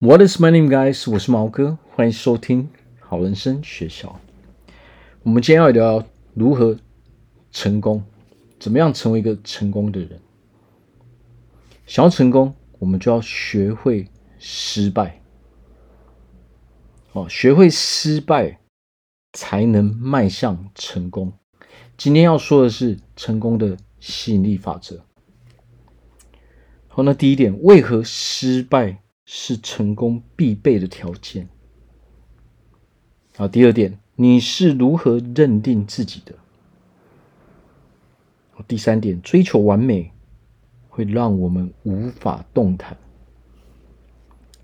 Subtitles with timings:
[0.00, 1.10] What is my name, guys？
[1.10, 2.68] 我是毛哥，欢迎收听
[3.00, 4.20] 好人生学校。
[5.24, 6.78] 我们今天要聊如何
[7.50, 8.04] 成功，
[8.60, 10.20] 怎么样成为一个成功的人。
[11.84, 14.06] 想要成功，我们就要学会
[14.38, 15.20] 失败。
[17.10, 18.60] 哦，学会失败，
[19.32, 21.32] 才能迈向成功。
[21.96, 25.04] 今天要说的是成功的吸引力法则。
[26.86, 31.46] 好，那第一点，为何失败是成功必备的条件。
[33.36, 36.34] 好，第二点，你是如何认定自己的？
[38.66, 40.10] 第三点，追求完美
[40.88, 42.96] 会让我们无法动弹。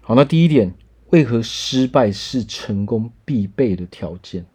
[0.01, 0.75] 好，那第一点，
[1.11, 4.47] 为何失败是成功必备的条件？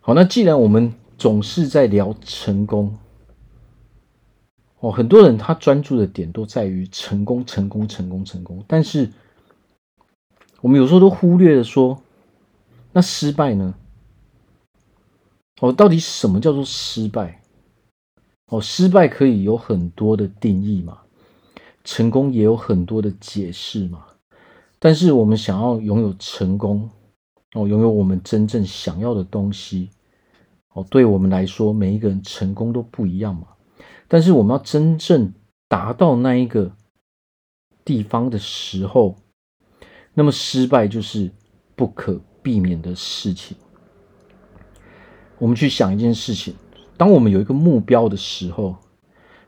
[0.00, 2.98] 好，那既然我们总是在聊成功。
[4.84, 8.62] 哦，很多人他专注的点都在于成功，成功，成功，成功。
[8.68, 9.10] 但是
[10.60, 12.02] 我们有时候都忽略了说，
[12.92, 13.74] 那失败呢？
[15.62, 17.40] 哦，到底什么叫做失败？
[18.48, 20.98] 哦，失败可以有很多的定义嘛，
[21.82, 24.04] 成功也有很多的解释嘛。
[24.78, 26.90] 但是我们想要拥有成功，
[27.54, 29.88] 哦，拥有我们真正想要的东西，
[30.74, 33.46] 哦，对我们来说，每一个人成功都不一样嘛。
[34.06, 35.32] 但是我们要真正
[35.68, 36.70] 达到那一个
[37.84, 39.16] 地方的时候，
[40.12, 41.30] 那么失败就是
[41.74, 43.56] 不可避免的事情。
[45.38, 46.54] 我们去想一件事情：
[46.96, 48.76] 当我们有一个目标的时候，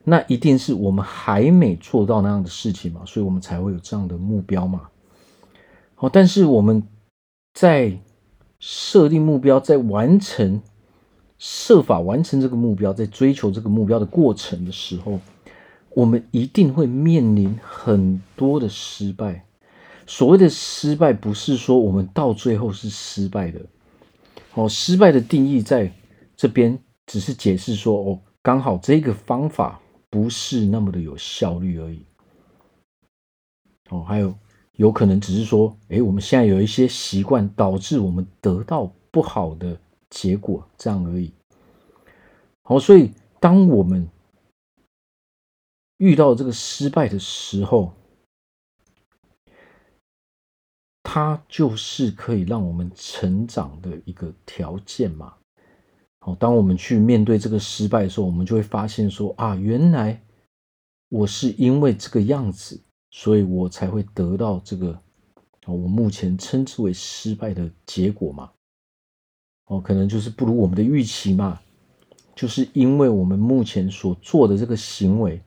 [0.04, 4.88] 那一定是我们还没做到那样的事情嘛，所以我们才会有这样的目标嘛。
[5.94, 6.82] 好，但是我们
[7.54, 7.98] 在
[8.58, 10.62] 设定目标，在完成。
[11.38, 15.20] 设法完成这个目标，在追求这个目标的过程的时候，
[15.90, 19.44] 我们一定会面临很多的失败。
[20.06, 23.60] 所谓的失败，不是说我们到最后是失败的。
[24.54, 25.92] 哦，失败的定义在
[26.36, 32.02] 这边只是解释说，哦，刚好这个方法不是那么的有效率而已。
[33.90, 34.34] 哦，还有
[34.76, 39.76] 有可能只是说，诶，我们现在有一些习惯导致我们得到不好的。
[40.16, 41.30] 结果这样而已。
[42.62, 44.08] 好，所以当我们
[45.98, 47.92] 遇到这个失败的时候，
[51.02, 55.34] 它就是可以让我们成长的一个条件嘛。
[56.20, 60.18] 好，当我们去面对这个失败的时候，我们就会发现说啊，原来
[61.10, 64.98] 我是因为这个样子，所以我才会得到这个
[65.66, 68.50] 我目前称之为失败的结果嘛。
[69.66, 71.60] 哦，可能就是不如我们的预期嘛，
[72.34, 75.42] 就是因为我们目前所做的这个行为，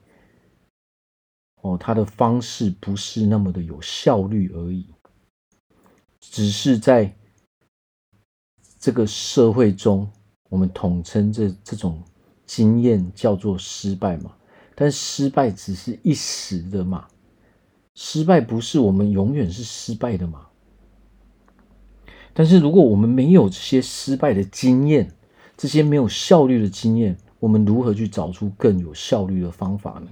[1.61, 4.85] 哦，它的方式不是那么的有效率而已，
[6.19, 7.15] 只是在
[8.77, 10.09] 这个社会中，
[10.49, 12.03] 我们统称这这种
[12.45, 14.35] 经验叫做失败嘛，
[14.75, 17.07] 但失败只是一时的嘛，
[17.95, 20.48] 失败不是我们永远是失败的嘛。
[22.39, 25.11] 但是，如果我们没有这些失败的经验，
[25.57, 30.07] 这些没有效率的经验，我们如何去找出更有效率的方法呢？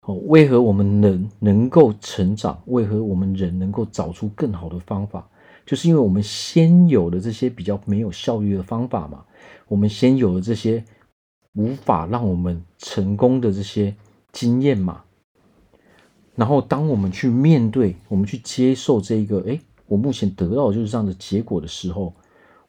[0.00, 2.62] 哦，为何我们人能够成长？
[2.64, 5.28] 为何我们人能够找出更好的方法？
[5.66, 9.26] 就是因为我们先有了这些比较没有效率的方法嘛，
[9.68, 10.82] 我们先有了这些
[11.52, 13.94] 无法让我们成功的这些
[14.32, 15.02] 经验嘛。
[16.34, 19.60] 然后，当我们去面对，我们去接受这一个，诶。
[19.92, 22.14] 我目前得到就是这样的结果的时候，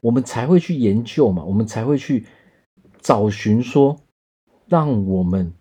[0.01, 2.25] 我们才会去研究嘛，我们才会去
[3.00, 3.95] 找寻说，
[4.67, 5.53] 让我们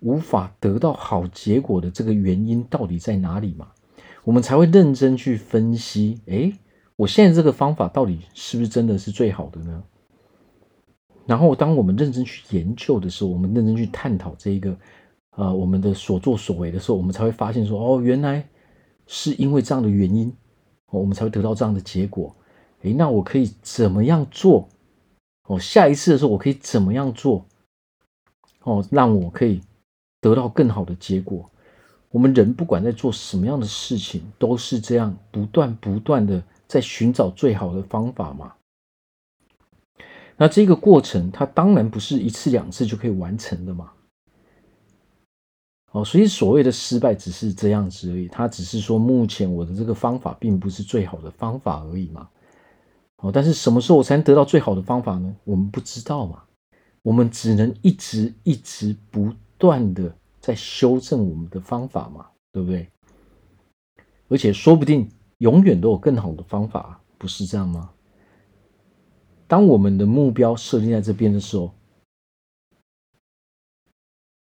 [0.00, 3.68] 无法得到好结果的这个原因到底在哪里嘛？
[4.24, 6.52] 我们才会认真去分析，诶，
[6.96, 9.84] 我现在这个方法到底是不是真的是最好的呢？
[11.24, 14.76] 然后，当我们认真去研究的时候，我们认真去探讨这一个，
[15.36, 18.44] 呃，我们的所作所为的时候，我们才会发现说，哦，原来。
[19.06, 20.28] 是因为这样的原因，
[20.86, 22.34] 哦我们才会得到这样的结果。
[22.82, 24.68] 诶，那我可以怎么样做？
[25.48, 27.44] 哦，下一次的时候我可以怎么样做？
[28.62, 29.60] 哦，让我可以
[30.20, 31.48] 得到更好的结果。
[32.10, 38.54] 我们人不管在做什么样的事情，都是这样不断不断的在寻找最好的方法嘛。
[40.36, 43.92] 那这个过程，它当然不是一次两次就可以完成的嘛。
[45.92, 52.28] 哦，所以所谓的失败只是这样子而已，他只是说目前我的这个方法并不是最好的方法而已嘛。
[53.18, 55.34] 哦，但是什么时候我才能得到最好的方法呢？
[55.44, 56.42] 我们不知道嘛，
[57.00, 62.86] 我们只能一直一直不断的在修正我们的方法嘛，对不对？
[64.28, 65.08] 而且说不定
[65.38, 67.90] 永远都有更好的方法，不是这样吗？
[69.46, 71.72] 当我们的目标设定在这边的时候，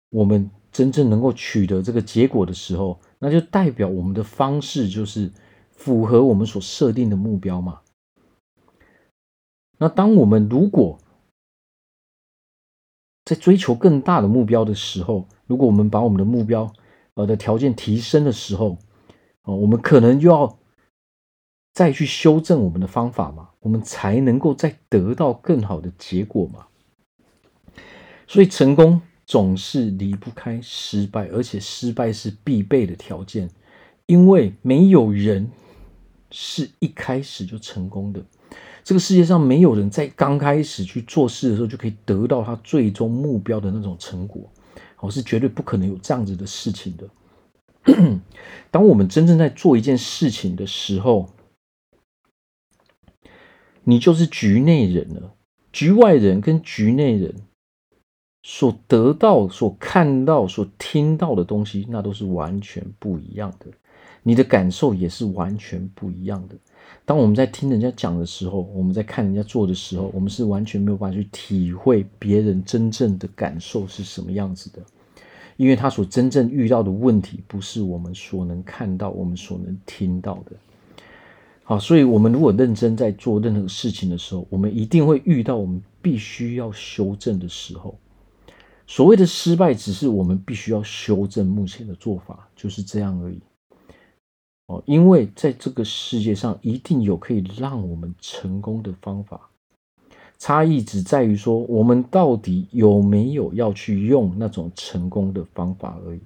[0.09, 5.31] 我们真正能够取得这个结果的时候，那就代表我们的方式就是
[5.71, 7.81] 符合我们所设定的目标嘛。
[9.79, 10.99] 那当我们如果
[13.25, 16.71] 在追求更大的目标的时候，如果我们把我们的目标
[17.15, 18.77] 呃的条件提升的时候，
[19.45, 20.59] 哦，我们可能就要
[21.73, 26.67] 再去修正我们的方法嘛，我们才能够再得到更好的结果嘛。
[28.27, 33.49] 所以成功总是离不开失败，而且失败是必备的条件，
[34.05, 35.51] 因为没有人
[36.31, 38.23] 是一开始就成功的。
[38.85, 44.49] 这个世界上没有人在刚开始去做事的时候就可以得到他最终目标的那种成果，
[45.01, 47.09] 我是绝对不可能有这样子的事情的。
[48.71, 51.29] 当我们真正在做一件事情的时候，
[53.83, 55.33] 你就是局内人了。
[55.73, 57.35] 局外人跟局内人
[58.49, 63.65] 所得到、所看到、所听到的东西，那都是完全不一样的。
[64.23, 66.55] 你的感受也是完全不一样的。
[67.03, 74.81] 当我们在听人家讲的时候，我们在看人家做的时候，我们是完全没有办法去体会别人真正的感受是什么样子的，
[75.57, 80.53] 因为他所真正遇到的问题不是我们所能看到、我们所能听到的。
[81.65, 87.93] 好，所以我们如果认真在做任何事情的时候，我们一定会遇到我们必须要修正的时候。
[88.87, 93.39] 所谓的失败，只是我们必须要修正目前的做法，就是这样而已。
[94.67, 99.49] 哦，因为在这个世界上，一定有可以让我们成功的方法，
[100.37, 106.19] 差异只在于说，我们到底有没有要去用那种成功的方法而已。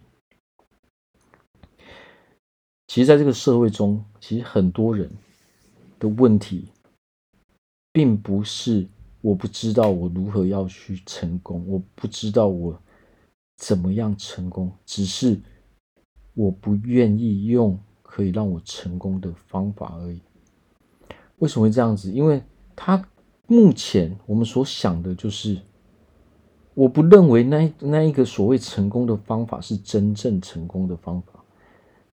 [2.87, 5.09] 其实，在这个社会中，其实很多人
[5.99, 6.65] 的问题，
[7.91, 8.87] 并不是
[9.21, 12.77] 我不知道我如何要去成功，我不知道我
[13.57, 15.39] 怎么样成功，只是
[16.33, 17.79] 我不愿意用。
[18.13, 20.19] 可以让我成功的方法而已。
[21.38, 22.12] 为什么会这样子？
[22.12, 22.44] 因为
[22.75, 23.01] 他
[23.47, 25.57] 目前我们所想的就是，
[26.74, 31.41] 我不认为那那一个所谓成功的方法是真正成功的方法。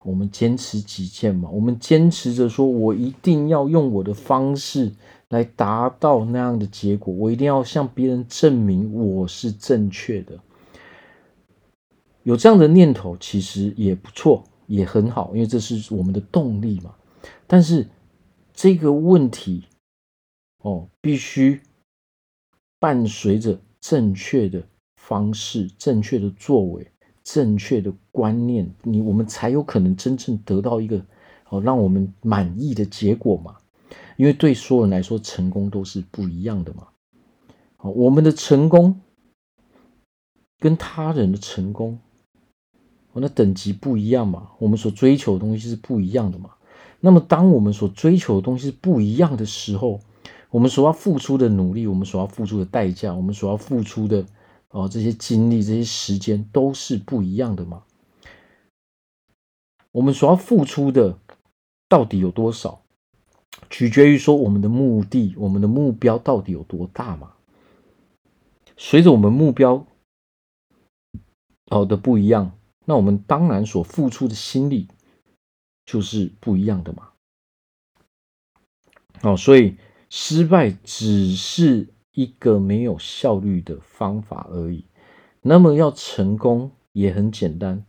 [0.04, 4.94] 我们坚持己见嘛，我们坚持着说，我一定要用我的方式
[5.30, 10.40] 来达到那样的结果，我一定要向别人证明我是正确的。
[12.24, 14.44] 有这样的念头，其实也不错。
[14.68, 16.94] 也很好，因为这是我们的动力嘛。
[17.48, 17.88] 但是
[18.54, 19.64] 这个问题
[20.62, 21.62] 哦，必须
[22.78, 24.62] 伴随着正确的
[24.98, 26.86] 方式、正确的作为、
[27.24, 31.02] 正确的观念，你我们才有可能真正得到一个
[31.48, 33.56] 哦让我们满意的结果嘛。
[34.18, 36.90] 因为对所有人来说，成功都是不一样的嘛。
[37.78, 39.00] 好，我们的成功
[40.60, 41.98] 跟他人的成功。
[43.20, 46.52] 那等级不一样嘛，我们所追求的东西是不一样的嘛。
[47.00, 50.00] 那么，当我们所追求的东西是不一样的时候，
[50.52, 54.24] 我们所要付出的努力，我们所要付出的代价，我们所要付出的
[54.70, 57.82] 哦这些精力、这些时间都是不一样的嘛。
[59.92, 61.18] 我们所要付出的
[61.90, 62.84] 到底有多少，
[63.70, 67.34] 取决于说我们的目的、我们的目标到底有多大嘛。
[68.78, 69.86] 随着我们目标
[71.70, 72.52] 哦的不一样。
[72.90, 74.88] 那我们当然所付出的心力
[75.86, 77.10] 就是不一样的嘛。
[79.24, 79.76] 哦，所以
[80.10, 84.86] 失败只是一个没有效率的方法而已。
[85.42, 87.86] 那么要成功也很简单，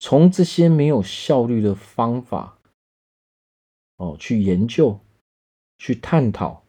[0.00, 2.58] 从这些没有效率的方法，
[3.96, 4.98] 哦，去研究、
[5.78, 6.62] 去探讨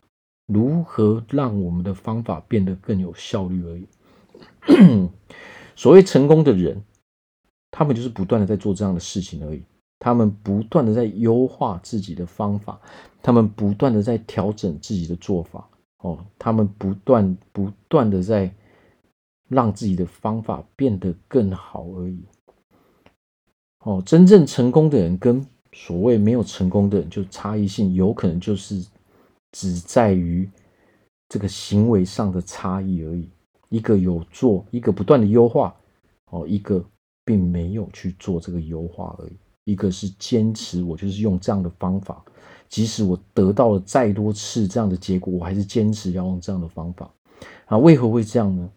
[0.46, 3.88] 如何让我们的方法变得更有效率而已。
[5.76, 6.84] 所谓成功的人。
[7.78, 9.62] 他们就是不断的在做这样的事情而已，
[10.00, 12.80] 他们不断的在优化自己的方法，
[13.22, 15.68] 他们不断的在调整自己的做法，
[15.98, 18.50] 哦，他们不断不断的在
[19.50, 22.24] 让自己的方法变得更好而已。
[23.80, 28.84] 哦，真正成功的人跟所谓没有成功的人，就差异性有可能就是
[29.52, 30.50] 只在于
[31.30, 33.30] 这个行为上的差异而已，
[33.70, 35.76] 一个有做，一个不断的优化，
[36.32, 36.84] 哦，一个。
[37.28, 39.36] 并没有去做这个优化而已。
[39.64, 42.24] 一个是坚持，我就是用这样的方法，
[42.70, 47.12] 即使我得到了再多次这样的结果，我还是坚持要用这样的方法。
[47.66, 48.70] 啊，为何会这样呢？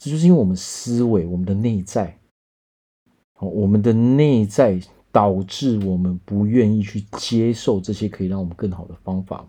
[0.00, 2.18] 这就是因为我们思维，我们的内在，
[3.38, 4.80] 哦我们的内在
[5.12, 9.48] 导致我们不愿意去接受这些可以让我们更好的方法嘛。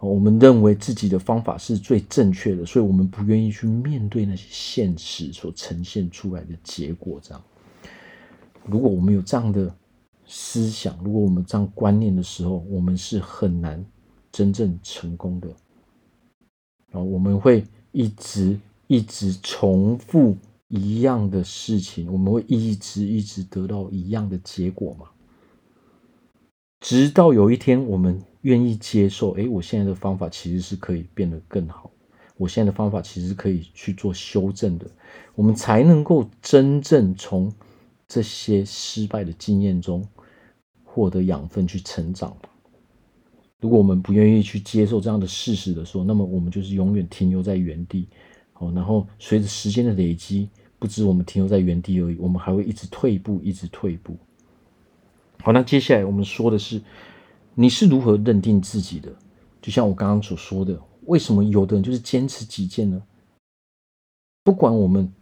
[0.00, 7.20] 我们认为自己的方法是最正确的，所以我们不愿意去面对那些现实所呈现出来的结果。
[7.20, 7.42] 这样，
[8.64, 9.74] 如果我们有这样的
[10.24, 13.84] 思想，如果我们这样观念的时候，我们是很难
[14.30, 15.48] 真正成功的。
[16.90, 18.56] 然后，我们会一直
[18.86, 20.36] 一直重复
[20.68, 25.06] 一样的事情，我们会一直一直得到一样的结果嘛？
[26.80, 31.90] 直到有一天，我们愿意接受，诶，我现在的方法其实是可以变得更好，
[32.36, 34.86] 我现在的方法其实可以去做修正的，
[35.34, 37.52] 我们才能够真正从
[38.06, 40.06] 这些失败的经验中
[40.84, 42.36] 获得养分去成长。
[43.60, 48.06] 如果我们不愿意去接受这样的事实的时候，那么我们就是永远停留在原地。
[48.52, 54.16] 好，然后随着时间的累积，不止我们停留在原地而已，我们还会一直退步，一直退步。
[55.42, 56.82] 好，那接下来我们说的是，
[57.54, 59.12] 你是如何认定自己的？
[59.60, 63.02] 就像我刚刚所说的，为什么有的人就是坚持己见呢？
[64.44, 65.12] 不管我们，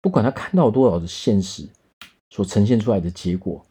[0.00, 1.68] 不管他看到多少的现实
[2.30, 3.64] 所呈现出来的结果，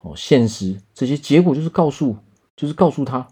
[0.00, 2.16] 哦，现实这些结果就是告诉，
[2.56, 3.28] 就是告诉他，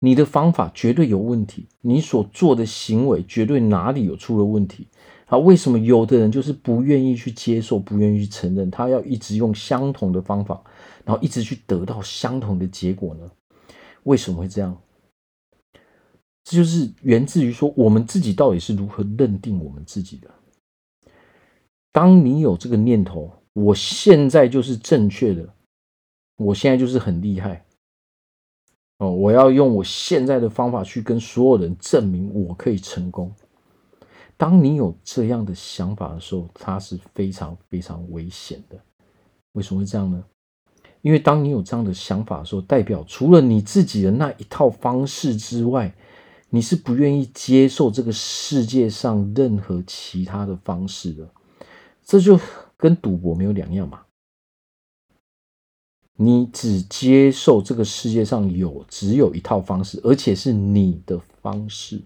[0.00, 4.88] 你的方法绝对有问题，你所做的行为绝对哪里有出了问题。
[5.26, 10.62] 啊，为什么有的人就是不愿意去接受，不愿意去承认，他要一直用相同的方法，
[11.04, 13.30] 然后一直去得到相同的结果呢？
[14.04, 14.80] 为什么会这样？
[16.44, 20.30] 这就是源自于说，我们自己到底是如何认定我们自己的。
[21.90, 25.52] 当你有这个念头，我现在就是正确的，
[26.36, 27.64] 我现在就是很厉害，
[28.98, 33.34] 哦，我要用我现在的方法去跟所有人证明我可以成功。
[34.36, 38.78] 当你有这样的想法的时候，它是非常非常危险的。
[39.52, 40.22] 为什么会这样呢？
[41.00, 45.94] 因为当你有这样的想法的时候，代表除了你自己的那一套方式之外，
[46.50, 51.28] 你是不愿意接受这个世界上任何其他的方式的。
[52.04, 52.38] 这就
[52.76, 54.02] 跟赌博没有两样嘛。
[56.18, 62.00] 你只接受这个世界上有只有一套方式，而且是你的方式。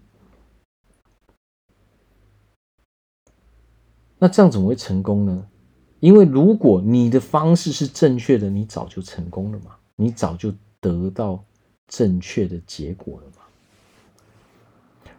[4.20, 5.48] 那这样怎么会成功呢？
[5.98, 11.44] 因为如果你的方式是正确的，你早就成功了嘛，你早就得到
[11.88, 13.42] 正确的结果了嘛。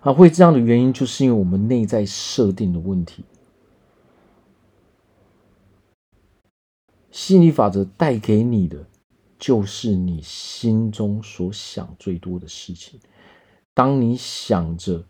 [0.01, 3.23] 啊，会这样的原因，就是因为我们内在设定的问题。
[7.11, 8.85] 吸引力法则带给你的，
[9.37, 12.99] 就是你心中所想最多的事情。
[13.73, 15.03] 当你想着，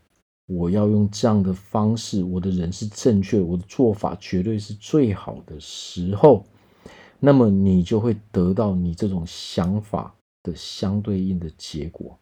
[0.46, 6.44] 我要用这样的方式，我的人是正确，我的做法绝对是最好的时候，
[7.20, 12.18] 那么你就会得到你这种想法的相对应的结果。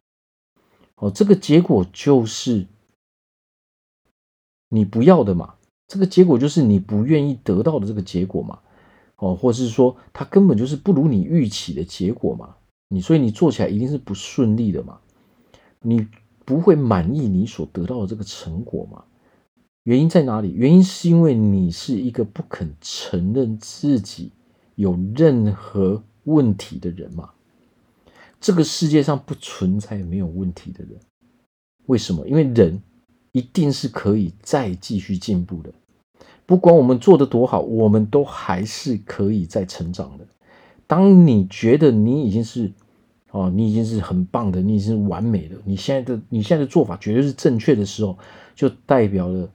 [0.96, 2.66] 哦，这个结果就是
[4.68, 5.54] 你不要的嘛，
[5.88, 8.60] 这个结果就是你不愿意得到的这个结果嘛。
[9.16, 12.54] 哦，或是说它根本就是不如你预期的结果嘛，
[12.88, 15.00] 你所以你做起来一定是不顺利的嘛，
[15.80, 16.06] 你。
[16.50, 19.04] 不会满意你所得到的这个成果吗？
[19.85, 20.50] 原因在哪里？
[20.52, 24.33] 原因是因为你是一个不肯承认自己
[24.75, 27.30] 有任何问题的人嘛。
[28.40, 30.99] 这个世界上不存在没有问题的人。
[31.87, 32.26] 为什么？
[32.26, 32.83] 因为人
[33.30, 35.73] 一定是可以再继续进步的。
[36.47, 40.26] 不管我们做的多好，我们都还是可以再成长的。
[40.88, 42.73] 当你觉得你已经是。
[43.32, 45.56] 哦，你已经是很棒的，你已经是完美的。
[45.64, 48.18] 你现在的你现在的做法绝对是正确的时候，
[48.54, 49.49] 就代表了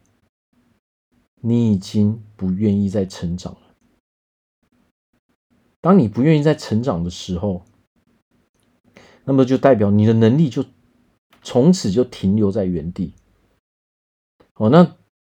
[1.41, 3.59] 你已经不愿意再成长了。
[5.81, 7.63] 当你不愿意再成长的时候，
[9.25, 10.65] 那么就代表你的能力就
[11.43, 13.13] 从此就停留在原地。
[14.53, 14.95] 哦，那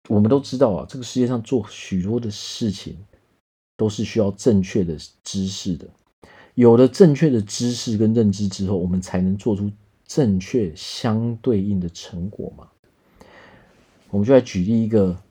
[0.08, 2.96] 我们都知道啊，这个世界上做许多的事情
[3.76, 5.88] 都是需要正确的知识的。
[6.58, 9.70] 有了正确的知识跟认知之后，我们才能做出
[10.04, 12.68] 正确相对应的成果嘛。
[14.10, 15.22] 我们就来举例一个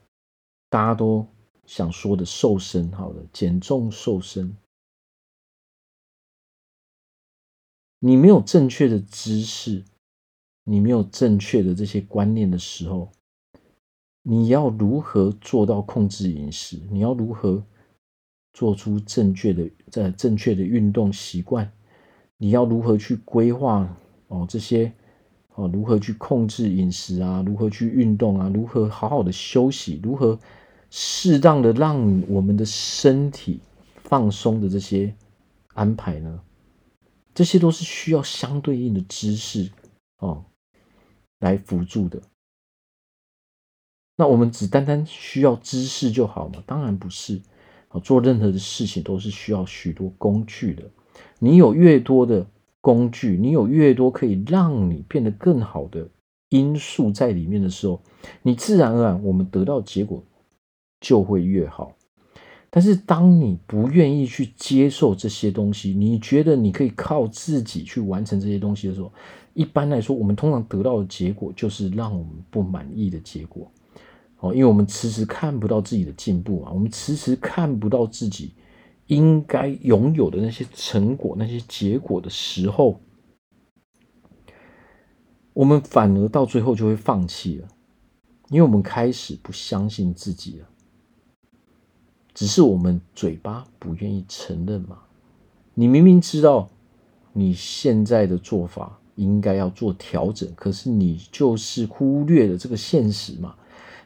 [0.70, 1.28] 大家都
[1.66, 4.56] 想说的瘦身，好了，减重瘦身。
[8.00, 9.84] 你没有正确的知识，
[10.64, 13.12] 你没有正确的这些观念的时候，
[14.22, 16.78] 你要如何做到控制饮食？
[16.90, 17.66] 你要如何？
[18.58, 21.72] 做出正确的、在正确的运动习惯，
[22.38, 23.96] 你要如何去规划
[24.30, 24.48] 哦？
[24.50, 24.92] 这些
[25.54, 27.44] 哦，如何去控制饮食啊？
[27.46, 28.50] 如何去运动啊？
[28.52, 30.00] 如何好好的休息？
[30.02, 30.40] 如何
[30.90, 33.60] 适当的让我们的身体
[34.06, 35.14] 放松的这些
[35.76, 36.42] 安排呢？
[37.36, 39.70] 这些都是需要相对应的知识
[40.18, 40.44] 哦
[41.38, 42.20] 来辅助的。
[44.16, 46.64] 那我们只单单需要知识就好吗？
[46.66, 47.40] 当然不是。
[48.04, 50.84] 做任何的事情都是需要许多工具的。
[51.40, 52.46] 你有越多的
[52.82, 56.08] 工具，你有越多可以让你变得更好的
[56.50, 58.00] 因素在里面的时候，
[58.44, 60.24] 你自然而然我们得到结果
[61.02, 61.94] 就会越好。
[62.70, 69.12] 但是当你不愿意去接受这些东西，你觉得你可以靠自己去完成这些东西的时候，
[69.54, 73.72] 一般来说，我们通常得到的结果就是让我们不满意的结果。
[74.40, 78.54] 哦，因为我们迟迟看不到自己的进步啊，我们迟迟看不到自己
[79.08, 83.00] 应该拥有的那些成果、那些结果的时候，
[85.54, 87.68] 我们反而到最后就会放弃了，
[88.50, 90.68] 因为我们开始不相信自己了。
[92.36, 95.00] 只是我们嘴巴不愿意承认嘛。
[95.74, 96.70] 你明明知道
[97.34, 103.56] 你现在的做法应该要做调整，可是你就是忽略了这个现实嘛。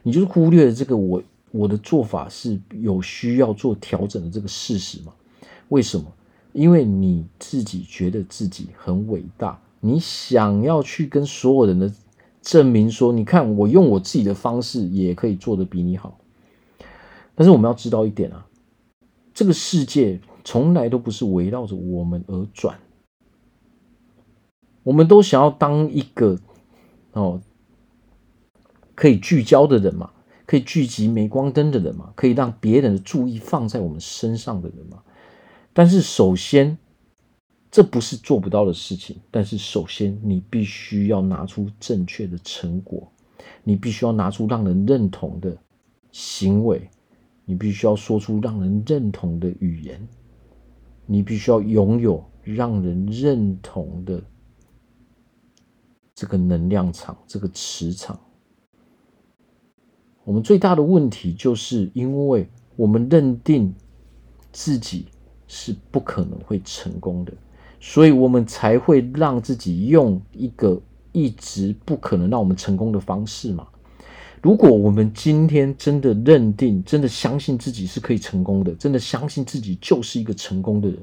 [0.02, 5.12] 你就是忽略了这个我我的做法是有需要做调整的这个事实嘛？
[5.68, 6.04] 为什么？
[6.52, 11.90] 因为你自己觉得自己很伟大，你想要去跟所有人的
[12.42, 16.18] 证明说，你看我用我自己的方式也可以做得比你好。
[17.34, 18.46] 但是我们要知道一点啊，
[19.32, 22.78] 这个世界从来都不是围绕着我们而转，
[24.82, 26.38] 我们都想要当一个
[27.12, 27.40] 哦。
[29.02, 30.12] 可以聚焦的人嘛，
[30.46, 35.02] 可以聚集镁光灯的人嘛，可以让别人的注意放在我们身上的人嘛。
[35.72, 36.78] 但是首先，
[37.68, 39.16] 这不是做不到的事情。
[39.28, 43.10] 但是首先，你必须要拿出正确的成果，
[43.64, 45.58] 你必须要拿出让人认同的
[46.12, 46.88] 行为，
[47.44, 50.06] 你必须要说出让人认同的语言，
[51.06, 54.22] 你必须要拥有让人认同的
[56.14, 58.16] 这个能量场，这个磁场。
[60.24, 63.74] 我们最大的问题，就是因为我们认定
[64.52, 65.06] 自己
[65.48, 67.32] 是不可能会成功的，
[67.80, 70.80] 所以我们才会让自己用一个
[71.10, 73.66] 一直不可能让我们成功的方式嘛。
[74.40, 80.98] 如果我们今天真的认定、真的相信自己是可以成功的，真的相信自己就是一个成功的人，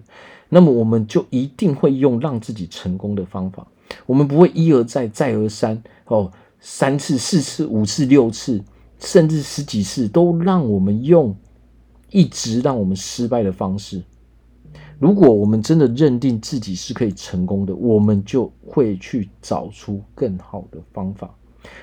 [0.49, 3.67] 那么我们就一定会用让自己成功的方法。
[4.05, 8.61] 我们不会一而再、再而三哦，三次、四次、五次、六次。
[8.99, 11.35] 甚至十几次都让我们用
[12.11, 14.03] 一直让我们失败的方式。
[14.99, 21.33] 如果我们真的认定自己是可以成功的，我们就会去找出更好的方法。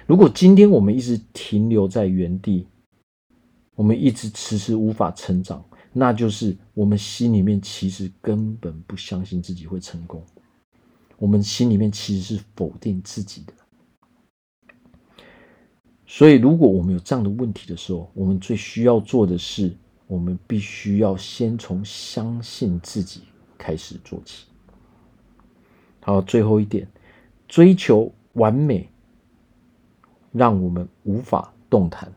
[0.07, 2.67] 如果今天我们一直停留在原地，
[3.75, 10.23] 我们一直迟迟无法成长，那就是我们心里面其实根本不相信自己会成功。
[11.19, 13.55] 我们心里面其实是否定自己的。
[16.09, 23.23] 所以，如果我们有这样的问题的时候，我们最需要做的是，我们必须要先从相信自己
[23.59, 24.47] 开始做起。
[26.01, 26.87] 好，最后一点，
[27.49, 28.89] 追求完美，
[30.31, 32.13] 让我们无法动弹。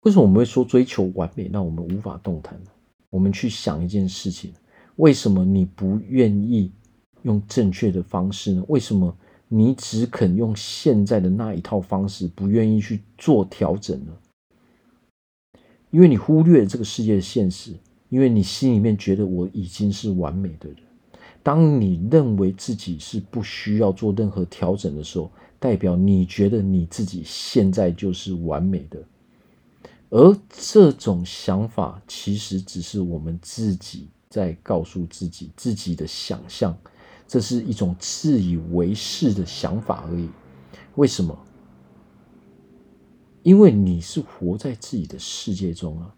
[0.00, 2.70] 为什么我们会说追求完美让我们无法动弹呢？
[3.10, 4.54] 我们去想一件事情：
[4.96, 6.72] 为什么你不愿意
[7.20, 8.64] 用正确的方式呢？
[8.68, 9.14] 为什么？
[9.48, 14.20] 你只肯用现在的那一套方式，不愿意去做调整了，
[15.90, 17.72] 因为你忽略了这个世界的现实，
[18.10, 20.78] 因为你心里面觉得我已经是完美的人。
[21.42, 29.02] 当你认为自己是不需要做任何调整的时候，代表你觉得你自己现在就是完美的，
[30.10, 36.76] 而这种想法其实只是我们自己在告诉自己自己的想象。
[37.28, 40.28] 这是一种自以为是的想法而已。
[40.94, 41.38] 为什么？
[43.44, 46.12] 因为你是活在自己的世界中啊，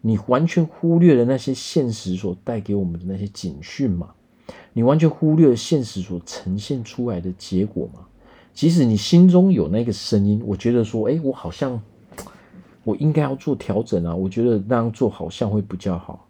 [0.00, 4.10] 你完全忽略了那些现实所带给我们的那些警讯嘛，
[4.72, 8.06] 你完全忽略了现实所呈现出来的结果嘛。
[8.54, 11.82] 即使你心中有那个声音，我觉得说，哎，我好像
[12.84, 16.28] 我应该要做调整啊，我觉得那样做好像会比较好。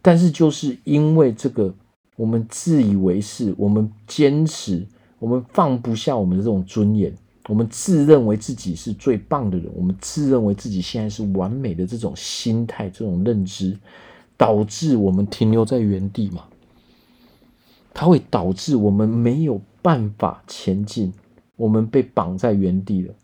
[0.00, 1.74] 但是就是因为这个。
[2.16, 4.86] 我们自以为是，我们坚持，
[5.18, 7.12] 我们放不下我们的这种尊严，
[7.48, 13.76] 我们自认为自己是最棒的人，我们自认为自己现在是完美的这种心态、这种认知，
[14.36, 16.44] 导致我们停留在原地嘛。
[17.92, 21.12] 它会导致我们没有办法前进，
[21.56, 23.14] 我们被绑在原地了。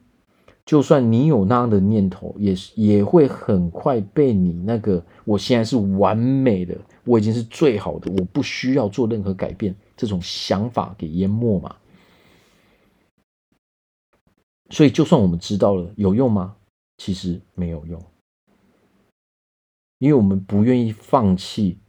[0.65, 6.77] 就算你有那样的念头，也也会很快被你那个我现在是完美的，
[7.11, 11.75] 我已经是最好的，我不需要做任何改变这种想法给淹没嘛。
[14.71, 16.57] 所以，就算我们知道了，有用吗？
[16.99, 18.01] 其实没有用，
[19.99, 21.81] 因为我们不愿意放弃，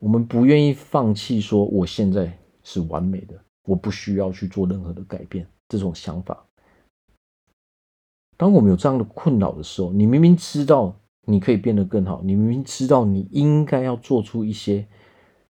[0.00, 6.44] 我们不愿意放弃说我现在是完美的，我不需要去做任何的改变这种想法。
[8.36, 10.94] 当我们有这样的困扰的时候，你明明知道
[11.26, 14.86] 你可以变得更好，你明明知道你应该要做出一些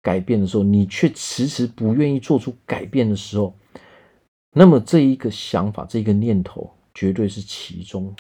[0.01, 3.53] 改变的时候，你却迟迟不愿意做出改变的时候，
[4.53, 8.15] 那么这一个想法，这一个念头，绝对是其中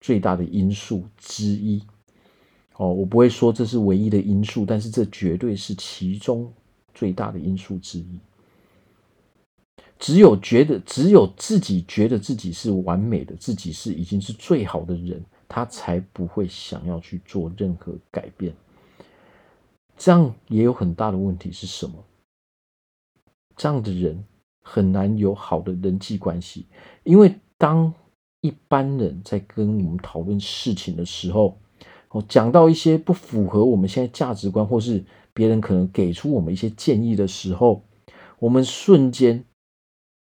[0.00, 1.82] 最大的因素之一。
[2.76, 6.52] 哦，我不会说这是唯一的因素，但是这绝对是其中
[6.94, 8.20] 最大的因素之一。
[9.98, 18.54] 只有觉得，只有自己觉得自己是完美的，自己是已经是最好的人，他才不会想要去做任何改变。
[19.96, 22.04] 这样也有很大的问题是什么？
[23.56, 24.24] 这样的人
[24.62, 26.66] 很难有好的人际关系，
[27.02, 27.92] 因为当
[28.40, 31.58] 一般人在跟我们讨论事情的时候，
[32.10, 37.82] 哦，讲到一些不符合我们现在价值观，或是别人可能给出我们一些建议的时候，
[38.38, 39.44] 我们瞬间。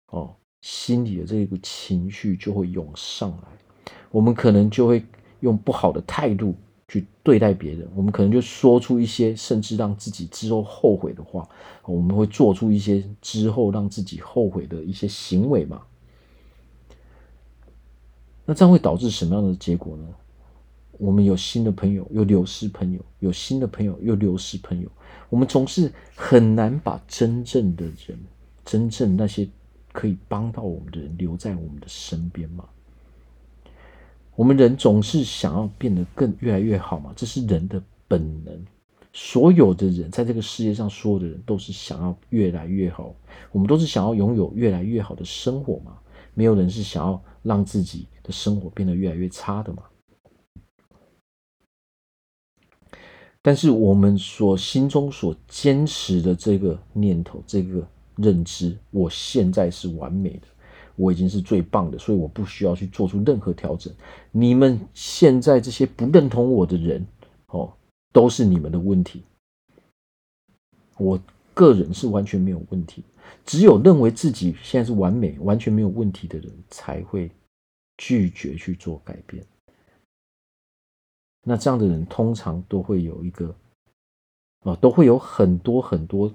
[0.09, 3.49] 哦，心里的这个情绪就会涌上来，
[4.12, 5.05] 我们可能就会
[5.40, 6.55] 用不好的态度
[6.87, 11.48] 去对待别人，我们可能就说出一些甚至让自己之后后悔的话，
[11.85, 15.83] 我们会做出一些之后让自己后悔的一些行为嘛。
[18.44, 20.05] 那这样会导致什么样的结果呢？
[20.98, 24.88] 我们有新的朋友，又流失朋友；有新的朋友，又流失朋友。
[25.31, 28.18] 我们总是很难把真正的人，
[28.64, 29.48] 真正那些。
[29.94, 32.64] 可以帮到我们的人留在我们的身边吗？
[34.35, 38.64] 我们人总是想要变得更越来越好嘛，这是人的本能。
[39.12, 43.14] 所有的人在这个世界上，所有的人都是想要越来越好。
[43.51, 45.99] 我们都是想要拥有越来越好的生活嘛，
[46.35, 49.83] 没有人是想要让自己的生活变得越来越差的嘛。
[53.42, 57.87] 但是我们所心中所坚持的这个念头，这个。
[58.16, 60.42] 认知，我现在是完美的，
[60.97, 63.93] 我已经是最棒的，所以我不需要去做出任何调整。
[64.31, 67.07] 你们现在这些不认同我的人，
[67.49, 67.73] 哦，
[68.13, 69.23] 都是你们的问题。
[70.99, 71.21] 我
[71.55, 73.03] 个人是完全没有问题，
[73.45, 77.31] 只有认为自己现在是完美、完全没有问题的人，才会
[77.97, 79.45] 拒绝去做改变。
[81.43, 83.55] 那这样的人通常都会有一个，
[84.63, 86.33] 哦，都会有很多很多。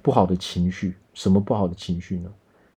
[0.00, 2.30] 不好的情绪，什么不好的情绪呢？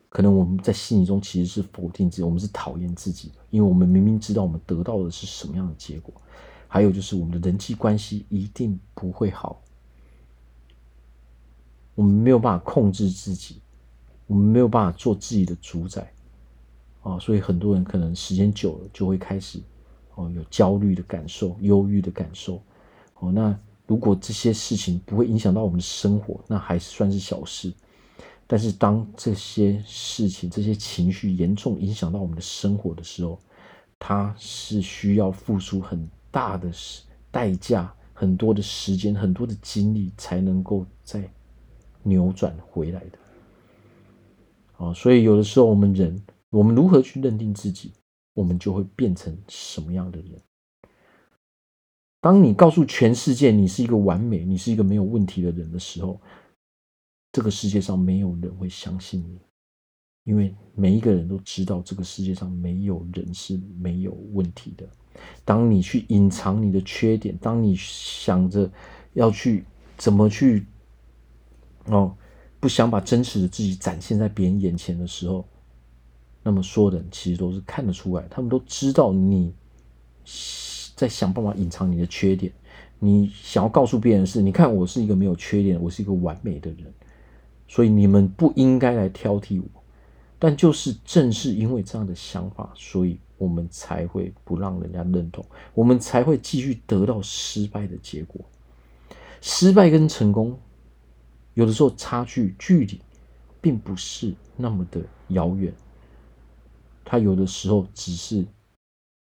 [0.08, 6.14] 可能我们在心里中其实是否定自己，我们是讨厌自己的，因为我们明明知道我们得到的是什么样的结果。
[6.68, 9.60] 还有就是我们的人际关系一定不会好，
[11.94, 13.60] 我们没有办法控制自己，
[14.26, 16.12] 我们没有办法做自己的主宰
[17.02, 19.60] 啊，所以很多人可能时间久了就会开始
[20.14, 22.62] 哦有焦虑的感受、忧郁的感受
[23.20, 23.58] 哦那。
[23.88, 27.72] 如果这些事情不会影响到我们的生活，那还算是小事。
[28.46, 33.38] 但是当这些事情、这些情绪严重影响到我们的生活的时候，
[33.98, 36.70] 它是需要付出很大的
[37.30, 41.28] 代价、很多的时间、很多的精力才能够再
[42.02, 43.18] 扭转回来的。
[44.76, 47.90] 啊，所以有的时候我们人，我们如何去认定自己，
[48.34, 50.40] 我们就会变成什么样的人。
[52.20, 56.20] 当你告诉全世界你是一个完美、你是一个没有问题的人的时候，
[57.36, 59.38] 这个世界上没有人会相信你，
[60.24, 64.88] 因为每一个人都知道这个世界上没有人是没有问题的。
[65.44, 68.72] 当你去隐藏你的缺点，当你想着
[69.12, 69.66] 要去
[69.98, 70.64] 怎么去
[71.88, 72.16] 哦，
[72.58, 75.46] 不想把真实的自己展现在别人眼前的时候，
[76.42, 79.52] 那么说的人其实都是看得出来，他们都知道你。
[80.96, 82.50] 在想办法隐藏你的缺点，
[82.98, 86.90] 你想要告诉别人是，你看我是一个没有缺点，我是一个完美的人，
[87.68, 89.82] 所以你们不应该来挑剔我。
[90.38, 98.40] 但就是正是因为这样的想法，所以我们才会不让人家认同，我们才会继续得到失败的结果。
[99.40, 100.58] 失败跟成功，
[101.54, 103.00] 有的时候差距距离
[103.60, 105.72] 并不是那么的遥远，
[107.04, 108.46] 它有的时候只是。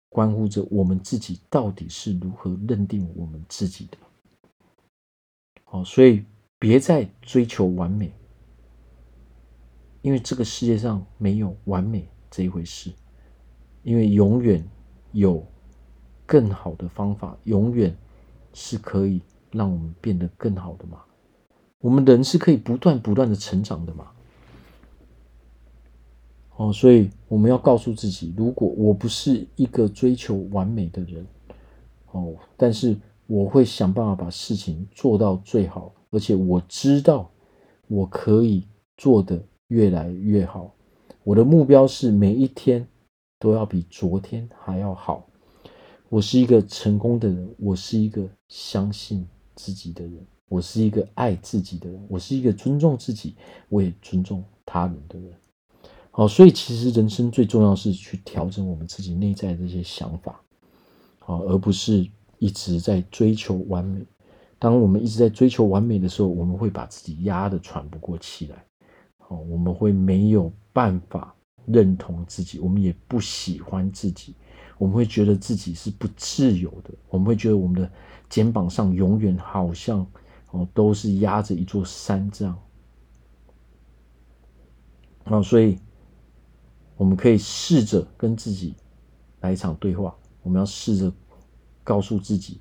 [0.09, 3.97] 关乎着我们自己到底是如何认定我们自己的。
[5.65, 6.23] 好，所以
[6.57, 8.11] 别再追求完美，
[10.01, 12.91] 因为这个世界上没有完美，这一回事，
[13.83, 14.63] 因为永远
[15.11, 15.45] 有
[16.25, 17.95] 更好的方法，永远
[18.53, 21.01] 是可以让我们变得更好的嘛。
[21.79, 24.07] 我们人是可以不断不断的成长的嘛。
[26.55, 31.25] 哦，所以我们要告诉自己，如果我不是一个追求完美的人，
[32.11, 37.29] 哦，但是我会想办法把事情做到最好，而且我知道
[37.87, 38.65] 我可以
[38.97, 40.73] 做的越来越好。
[41.23, 42.87] 我的目标是每一天
[43.39, 45.27] 都要比昨天还要好。
[46.09, 53.35] 我是一个成功的人，我是一个相信自己的人，我是一个爱自己的人，我是一个尊重自己，
[53.67, 55.33] 我也尊重他人的人。
[56.11, 60.41] 好，所以其实人生最重要是去调整我们自己内在的这些想法，
[61.19, 64.01] 好，而不是一直在追求完美。
[64.57, 68.63] 当我们一直在追求完美的时候，我们会把自己压得喘不过气来，
[69.27, 71.35] 哦，我们会没有办法
[71.65, 74.35] 认同自己，我们也不喜欢自己，
[74.77, 77.91] 我们会觉得自己是不自由的，我们会觉得我们的
[78.29, 80.05] 肩膀上永远好像
[80.51, 82.57] 哦都是压着一座山这样，
[85.25, 85.77] 好，所以。
[86.99, 88.73] 我们可以试着跟自己
[89.41, 90.15] 来一场对话。
[90.41, 91.13] 我们要试着
[91.83, 92.59] 告诉自己：“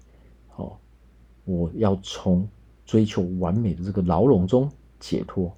[0.56, 0.76] 哦，
[1.46, 2.46] 我要从
[2.84, 5.50] 追求完美的这个牢笼中解脱。”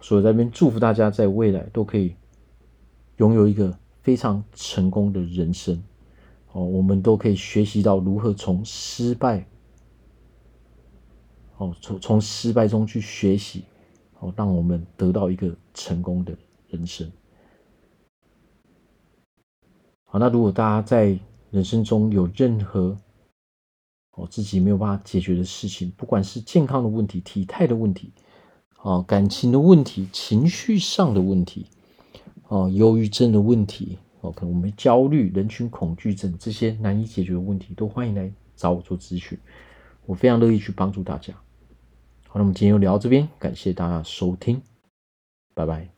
[0.00, 2.14] 所以，在这边祝福大家，在未来都可以
[3.16, 5.82] 拥有一个非常成功的人生。
[6.52, 9.46] 哦，我们都可以学习到如何从失败，
[11.58, 13.64] 哦，从从失败中去学习，
[14.18, 16.34] 哦，让我们得到一个成功的
[16.68, 17.10] 人生。
[20.04, 21.18] 好，那如果大家在
[21.50, 22.96] 人生中有任何
[24.12, 28.10] 哦自己没有办法解决的事情，不管是健康的问题、体态的问题、
[28.82, 31.66] 哦感情的问题、情绪上的问题、
[32.48, 39.38] 哦忧郁症的问题、哦可能我们焦虑、人群恐惧症这些难以解决的问题，都欢迎来找我做咨询，
[40.06, 41.34] 我非常乐意去帮助大家。
[42.28, 44.62] 好，那我们今天就聊到这边，感谢大家收听，
[45.54, 45.97] 拜拜。